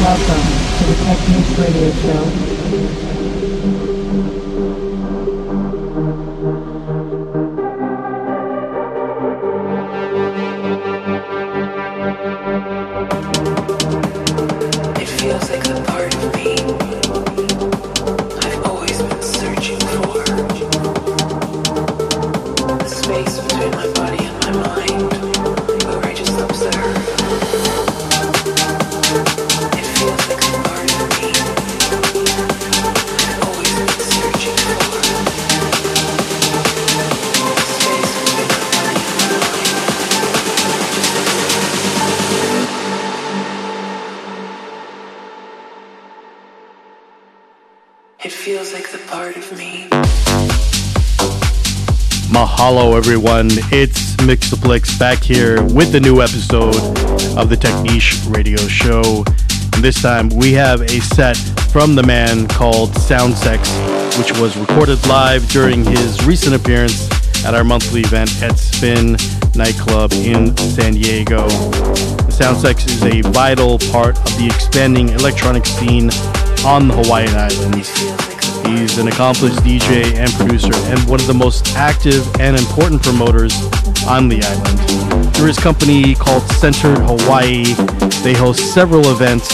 Welcome 0.00 0.46
to 0.78 0.84
the 0.86 0.94
Techniche 1.02 1.58
Radio 1.58 1.90
Show. 2.02 3.23
Mahalo, 52.64 52.96
everyone. 52.96 53.48
It's 53.72 54.16
Mixoplex 54.16 54.98
back 54.98 55.18
here 55.18 55.62
with 55.62 55.94
a 55.96 56.00
new 56.00 56.22
episode 56.22 56.74
of 57.36 57.50
the 57.50 57.56
Techniche 57.56 58.34
Radio 58.34 58.56
Show. 58.56 59.22
And 59.74 59.84
this 59.84 60.00
time 60.00 60.30
we 60.30 60.54
have 60.54 60.80
a 60.80 61.00
set 61.02 61.36
from 61.70 61.94
the 61.94 62.02
man 62.02 62.48
called 62.48 62.94
Sound 62.94 63.34
Sex, 63.34 63.70
which 64.16 64.32
was 64.40 64.56
recorded 64.56 65.06
live 65.06 65.46
during 65.50 65.84
his 65.84 66.24
recent 66.24 66.56
appearance 66.56 67.06
at 67.44 67.52
our 67.54 67.64
monthly 67.64 68.00
event 68.00 68.42
at 68.42 68.58
Spin 68.58 69.18
Nightclub 69.54 70.14
in 70.14 70.56
San 70.56 70.94
Diego. 70.94 71.46
Sound 72.30 72.56
Sex 72.56 72.86
is 72.86 73.02
a 73.02 73.20
vital 73.28 73.78
part 73.92 74.16
of 74.16 74.38
the 74.38 74.46
expanding 74.46 75.10
electronic 75.10 75.66
scene 75.66 76.08
on 76.64 76.88
the 76.88 76.94
Hawaiian 76.94 77.34
Islands. 77.34 78.33
He's 78.66 78.98
an 78.98 79.08
accomplished 79.08 79.58
DJ 79.58 80.14
and 80.14 80.30
producer 80.32 80.74
and 80.74 80.98
one 81.08 81.20
of 81.20 81.26
the 81.26 81.34
most 81.34 81.74
active 81.76 82.26
and 82.40 82.56
important 82.56 83.02
promoters 83.02 83.54
on 84.06 84.28
the 84.28 84.42
island. 84.42 85.34
Through 85.34 85.48
his 85.48 85.58
company 85.58 86.14
called 86.14 86.42
Centered 86.52 86.98
Hawaii, 86.98 87.64
they 88.22 88.34
host 88.34 88.72
several 88.72 89.02
events 89.08 89.48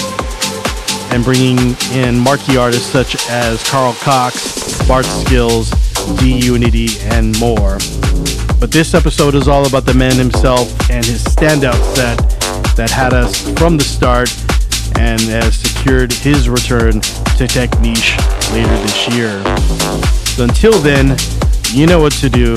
and 1.12 1.24
bringing 1.24 1.74
in 1.92 2.18
marquee 2.18 2.56
artists 2.56 2.86
such 2.86 3.16
as 3.28 3.62
Carl 3.68 3.94
Cox, 3.94 4.86
Bart 4.86 5.06
Skils, 5.06 5.70
D 6.18 6.38
Unity, 6.38 6.88
and 7.02 7.38
more. 7.38 7.78
But 8.60 8.70
this 8.70 8.94
episode 8.94 9.34
is 9.34 9.48
all 9.48 9.66
about 9.66 9.86
the 9.86 9.94
man 9.94 10.14
himself 10.14 10.68
and 10.90 11.04
his 11.04 11.24
standout 11.24 11.82
set 11.94 12.18
that 12.76 12.90
had 12.90 13.12
us 13.12 13.42
from 13.58 13.76
the 13.76 13.84
start 13.84 14.28
and 15.00 15.20
has 15.22 15.56
secured 15.56 16.12
his 16.12 16.48
return 16.50 17.00
to 17.00 17.46
Tech 17.48 17.70
Techniche 17.70 18.18
later 18.52 18.76
this 18.84 19.08
year. 19.14 19.32
So 20.36 20.44
until 20.44 20.78
then, 20.78 21.16
you 21.72 21.86
know 21.86 22.00
what 22.00 22.12
to 22.14 22.28
do. 22.28 22.54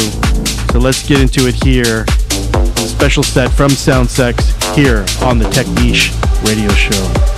So 0.72 0.80
let's 0.80 1.08
get 1.08 1.22
into 1.22 1.48
it 1.48 1.56
here. 1.64 2.06
A 2.06 2.88
special 2.88 3.24
set 3.24 3.50
from 3.50 3.72
Soundsex 3.72 4.76
here 4.76 5.06
on 5.26 5.40
the 5.40 5.50
Tech 5.50 5.66
Techniche 5.68 6.12
radio 6.46 6.70
show. 6.74 7.33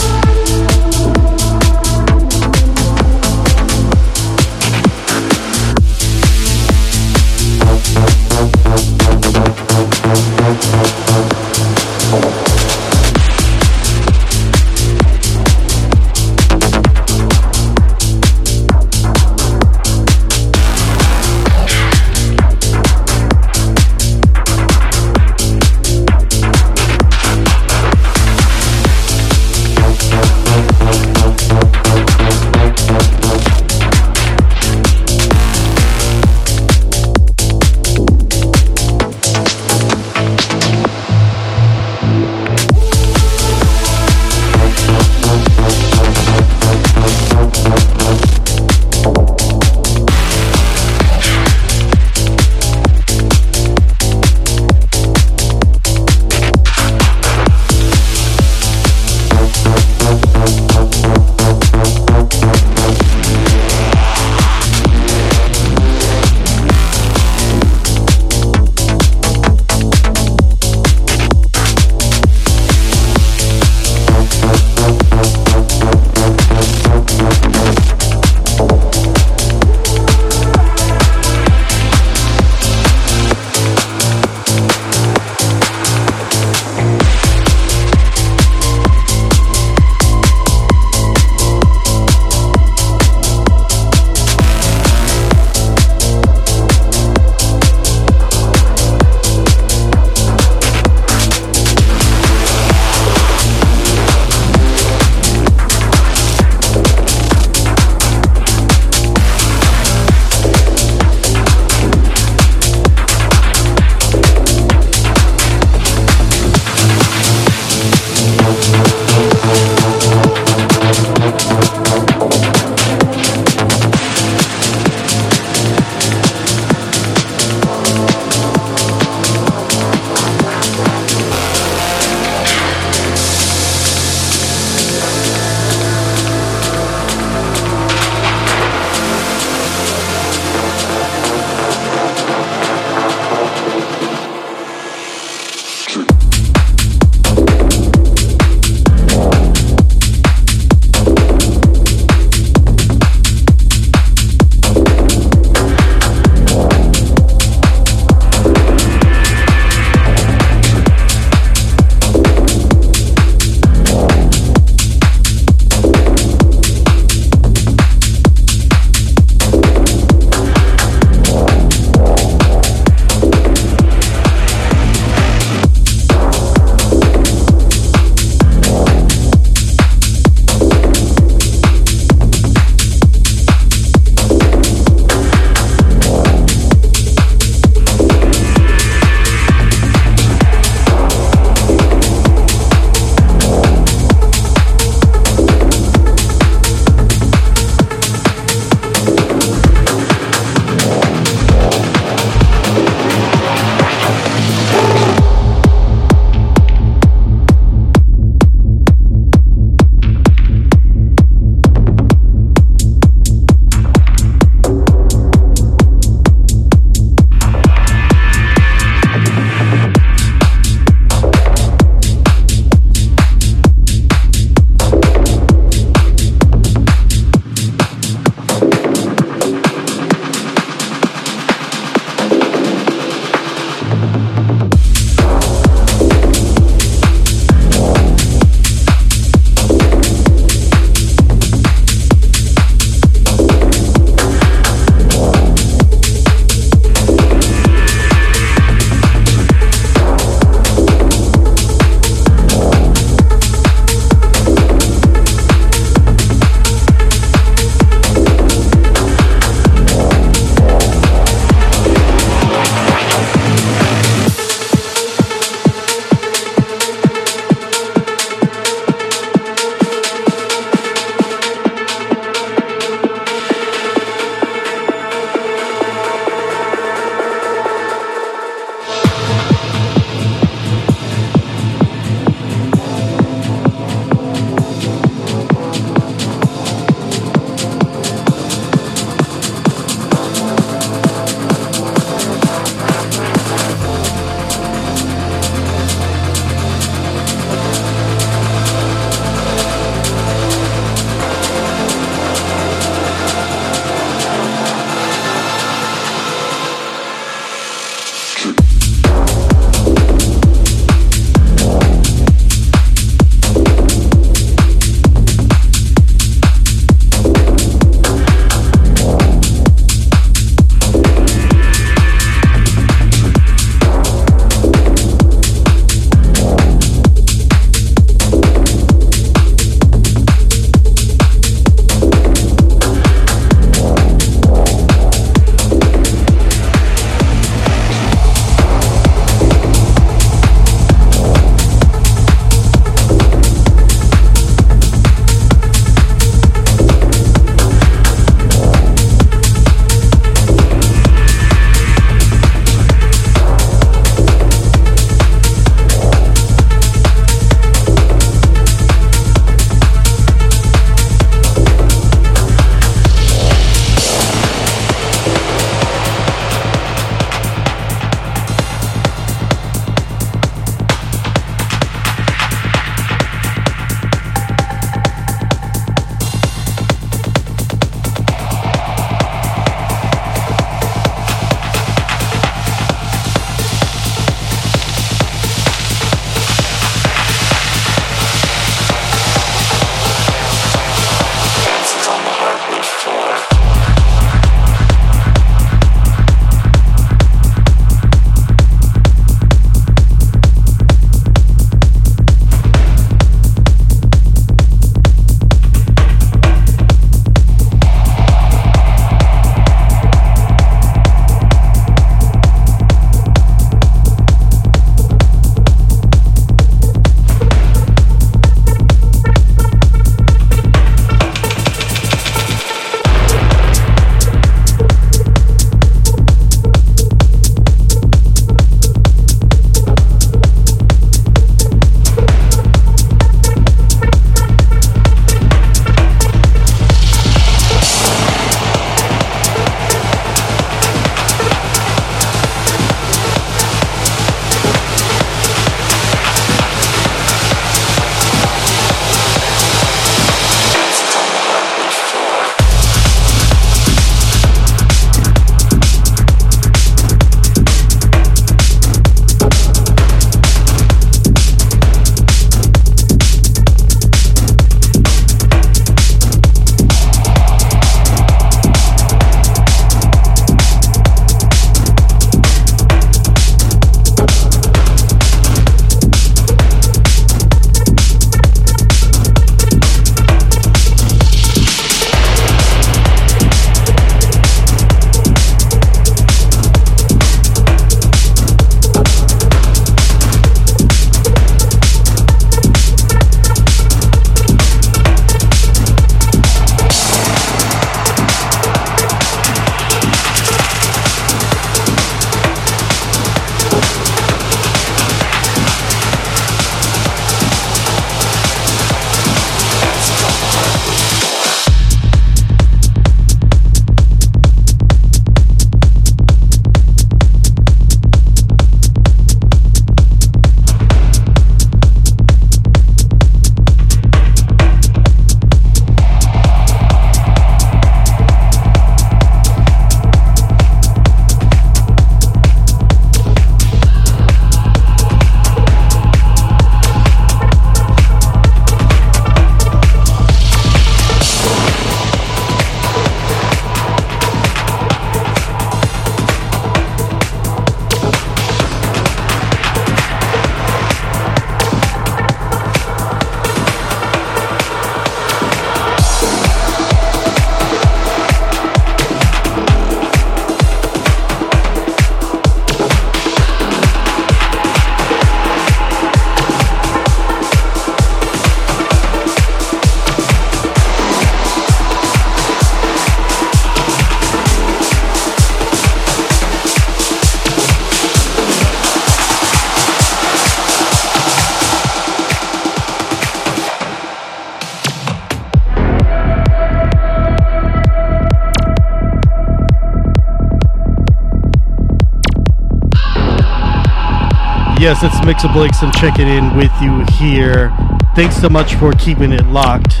Yes, 594.80 595.02
it's 595.02 595.16
Mixablix. 595.16 595.82
I'm 595.82 595.92
checking 595.92 596.26
in 596.26 596.56
with 596.56 596.72
you 596.80 597.04
here. 597.18 597.70
Thanks 598.16 598.36
so 598.36 598.48
much 598.48 598.76
for 598.76 598.92
keeping 598.92 599.30
it 599.30 599.46
locked 599.48 600.00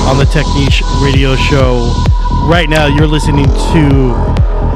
on 0.00 0.16
the 0.16 0.24
Techniche 0.24 0.80
radio 1.04 1.36
show. 1.36 1.92
Right 2.48 2.70
now, 2.70 2.86
you're 2.86 3.06
listening 3.06 3.44
to 3.44 4.14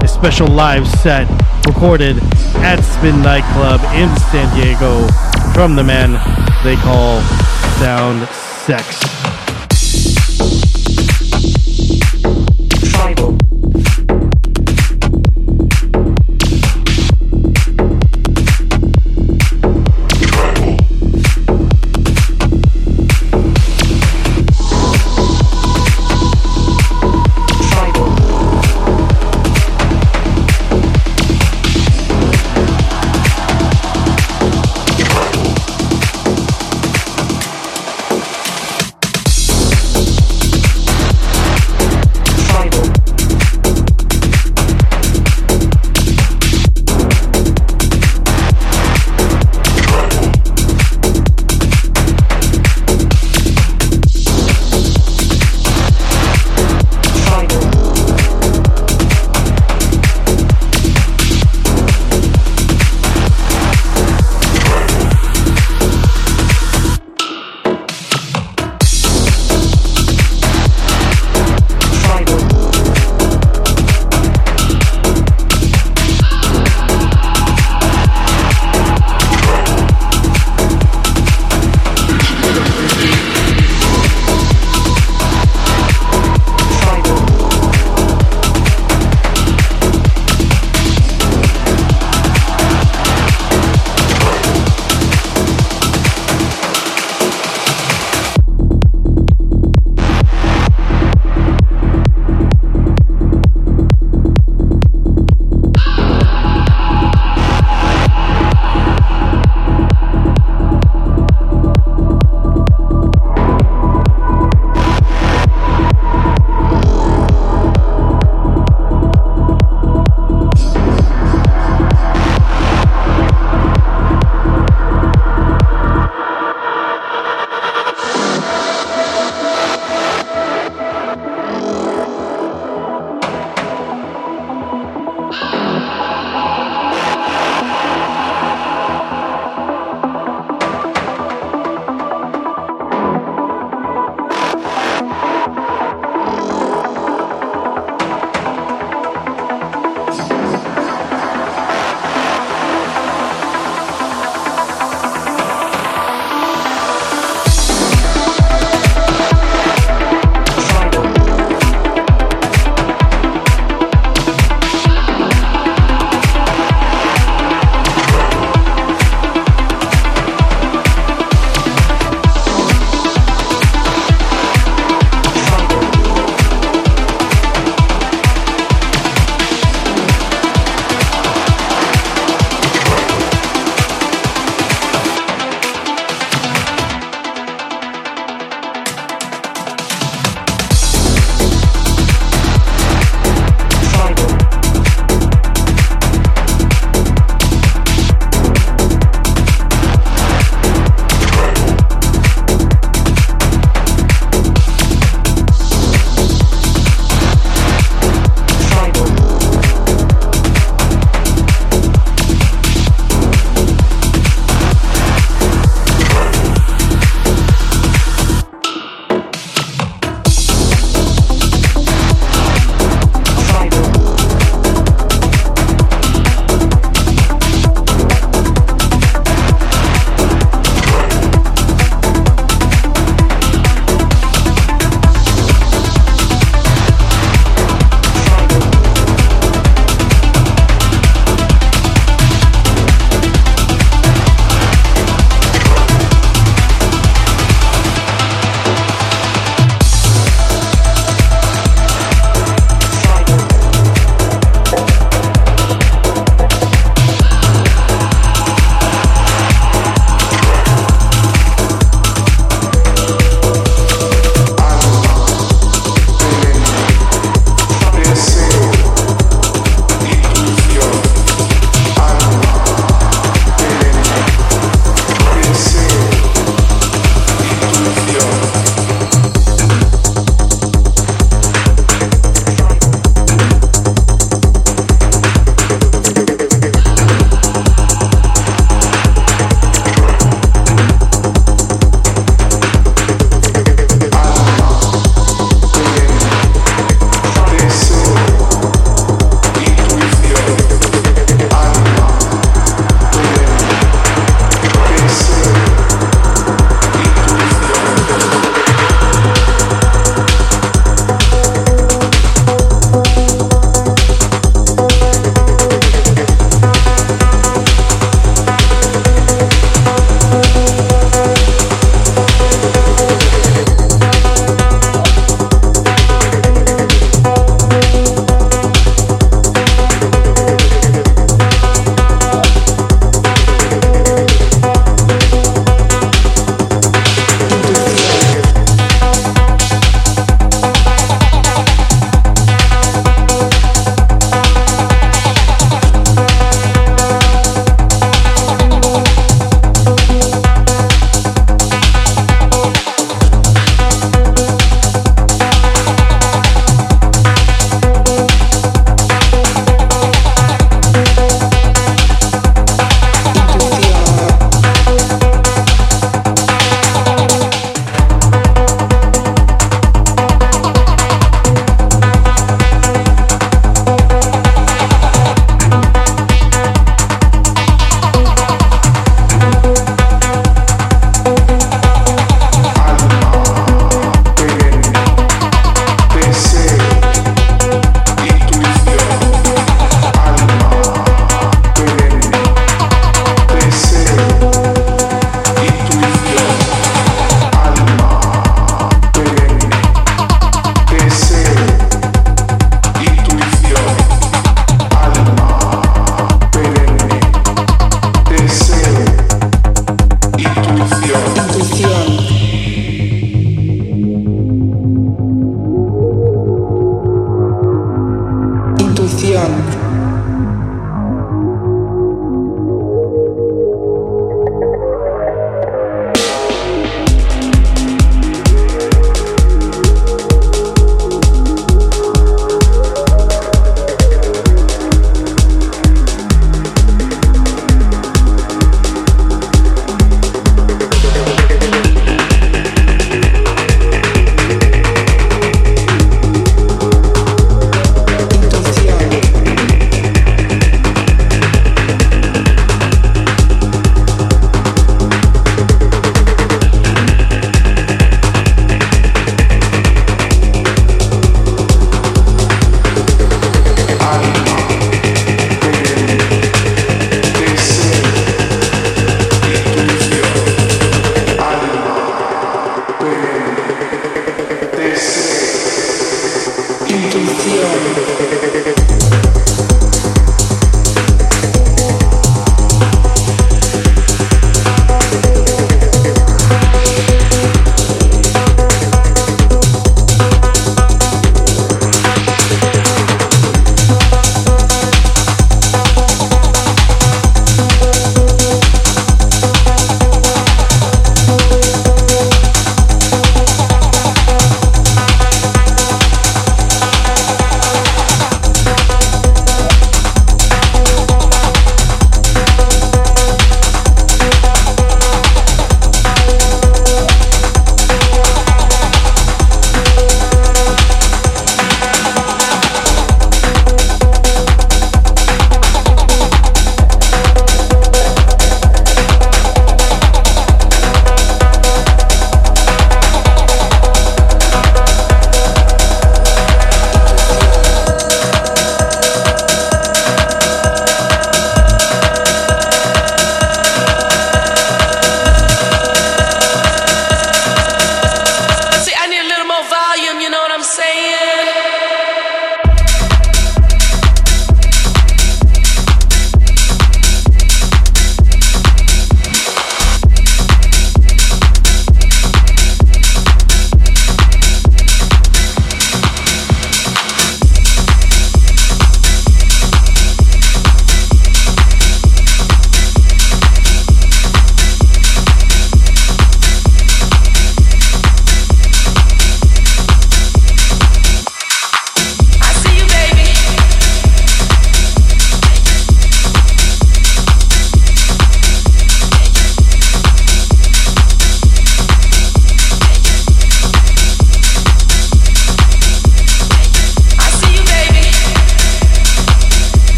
a 0.00 0.06
special 0.06 0.46
live 0.46 0.86
set 0.86 1.28
recorded 1.66 2.18
at 2.62 2.82
Spin 2.82 3.20
Nightclub 3.20 3.80
in 3.96 4.16
San 4.30 4.56
Diego 4.56 5.08
from 5.52 5.74
the 5.74 5.82
man 5.82 6.12
they 6.62 6.76
call 6.76 7.20
Sound 7.80 8.28
Sex. 8.28 9.11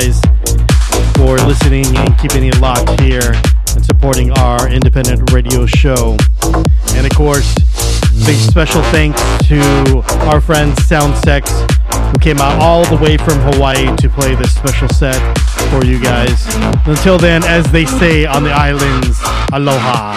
Guys 0.00 0.20
for 1.16 1.36
listening 1.46 1.84
and 1.96 2.18
keeping 2.18 2.46
it 2.46 2.58
locked 2.58 3.00
here 3.00 3.32
and 3.74 3.84
supporting 3.84 4.30
our 4.38 4.68
independent 4.68 5.30
radio 5.30 5.66
show. 5.66 6.16
And 6.94 7.06
of 7.06 7.12
course, 7.14 7.54
big 8.24 8.36
special 8.36 8.82
thanks 8.84 9.20
to 9.48 9.60
our 10.28 10.40
friend 10.40 10.72
Soundsex, 10.72 11.50
who 12.12 12.18
came 12.18 12.38
out 12.38 12.60
all 12.60 12.84
the 12.84 12.96
way 13.02 13.16
from 13.18 13.38
Hawaii 13.52 13.94
to 13.96 14.08
play 14.08 14.34
this 14.34 14.54
special 14.54 14.88
set 14.88 15.20
for 15.70 15.84
you 15.84 16.00
guys. 16.02 16.46
Until 16.86 17.18
then, 17.18 17.44
as 17.44 17.70
they 17.70 17.84
say 17.84 18.24
on 18.24 18.42
the 18.42 18.52
islands, 18.52 19.18
aloha. 19.52 20.09